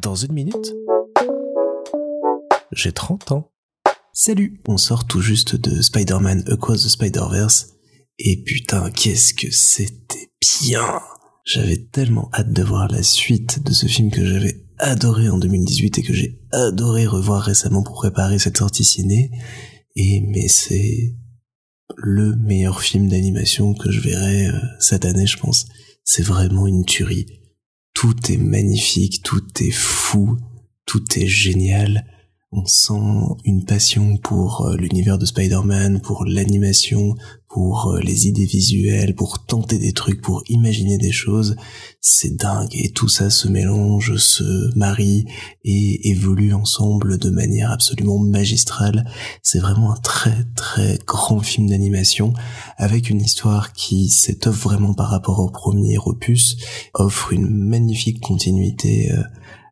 [0.00, 0.74] Dans une minute,
[2.72, 3.50] j'ai 30 ans.
[4.12, 7.74] Salut, on sort tout juste de Spider-Man Across the Spider-Verse,
[8.18, 11.00] et putain, qu'est-ce que c'était bien
[11.44, 15.98] J'avais tellement hâte de voir la suite de ce film que j'avais adoré en 2018
[15.98, 19.30] et que j'ai adoré revoir récemment pour préparer cette sortie ciné,
[19.96, 21.16] et mais c'est
[21.96, 25.66] le meilleur film d'animation que je verrai euh, cette année, je pense.
[26.04, 27.26] C'est vraiment une tuerie.
[28.00, 30.38] Tout est magnifique, tout est fou,
[30.86, 32.06] tout est génial
[32.50, 37.14] on sent une passion pour euh, l'univers de Spider-Man, pour l'animation,
[37.46, 41.56] pour euh, les idées visuelles, pour tenter des trucs, pour imaginer des choses.
[42.00, 45.26] C'est dingue et tout ça se mélange, se marie
[45.64, 49.04] et évolue ensemble de manière absolument magistrale.
[49.42, 52.32] C'est vraiment un très très grand film d'animation
[52.78, 56.56] avec une histoire qui s'étoffe vraiment par rapport au premier opus,
[56.94, 59.22] offre une magnifique continuité euh,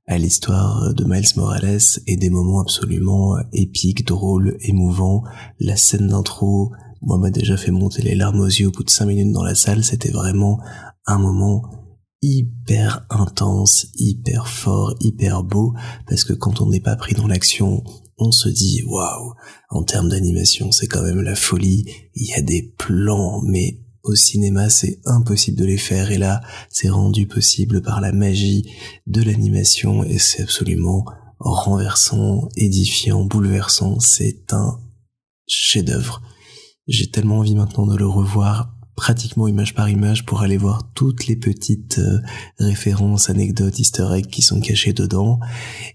[0.06, 5.24] à l'histoire de Miles Morales et des moments absolument épiques, drôles, émouvants.
[5.58, 8.90] La scène d'intro, moi m'a déjà fait monter les larmes aux yeux au bout de
[8.90, 9.82] cinq minutes dans la salle.
[9.82, 10.60] C'était vraiment
[11.06, 11.62] un moment
[12.22, 15.74] hyper intense, hyper fort, hyper beau,
[16.08, 17.82] parce que quand on n'est pas pris dans l'action,
[18.18, 19.34] on se dit waouh,
[19.70, 21.84] en termes d'animation, c'est quand même la folie.
[22.14, 26.40] Il y a des plans, mais au cinéma, c'est impossible de les faire et là,
[26.70, 28.64] c'est rendu possible par la magie
[29.06, 31.04] de l'animation et c'est absolument
[31.38, 34.00] renversant, édifiant, bouleversant.
[34.00, 34.78] C'est un
[35.46, 36.22] chef-d'œuvre.
[36.86, 41.26] J'ai tellement envie maintenant de le revoir pratiquement image par image pour aller voir toutes
[41.26, 42.18] les petites euh,
[42.58, 45.38] références, anecdotes, easter eggs qui sont cachées dedans.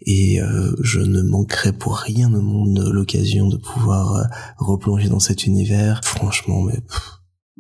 [0.06, 4.24] Et euh, je ne manquerai pour rien au monde l'occasion de pouvoir euh,
[4.58, 6.02] replonger dans cet univers.
[6.04, 6.80] Franchement, mais...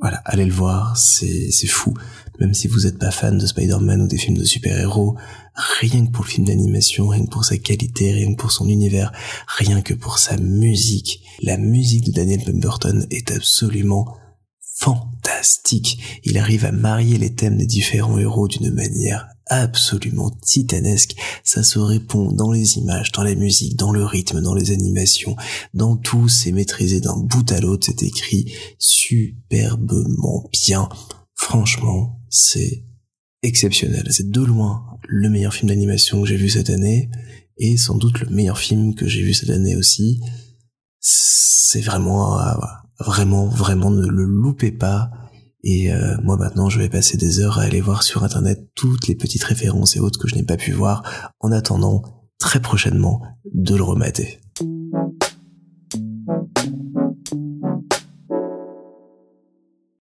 [0.02, 1.94] Voilà, allez le voir, c'est fou.
[2.40, 5.16] Même si vous n'êtes pas fan de Spider-Man ou des films de super-héros,
[5.80, 8.68] rien que pour le film d'animation, rien que pour sa qualité, rien que pour son
[8.68, 9.12] univers,
[9.48, 14.18] rien que pour sa musique, la musique de Daniel Pemberton est absolument
[14.59, 15.11] fantastique.
[16.24, 21.16] Il arrive à marier les thèmes des différents héros d'une manière absolument titanesque.
[21.44, 25.36] Ça se répond dans les images, dans la musique, dans le rythme, dans les animations,
[25.74, 26.30] dans tout.
[26.30, 27.88] C'est maîtrisé d'un bout à l'autre.
[27.88, 30.88] C'est écrit superbement bien.
[31.36, 32.86] Franchement, c'est
[33.44, 34.08] exceptionnel.
[34.12, 37.10] C'est de loin le meilleur film d'animation que j'ai vu cette année
[37.58, 40.22] et sans doute le meilleur film que j'ai vu cette année aussi.
[41.00, 42.54] C'est vraiment, euh,
[43.01, 45.12] vraiment, vraiment ne le loupez pas.
[45.63, 49.07] Et euh, moi maintenant, je vais passer des heures à aller voir sur Internet toutes
[49.07, 51.03] les petites références et autres que je n'ai pas pu voir,
[51.39, 52.01] en attendant
[52.39, 53.22] très prochainement
[53.53, 54.39] de le remater.